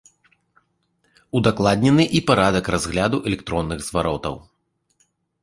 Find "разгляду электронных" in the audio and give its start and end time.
2.75-3.79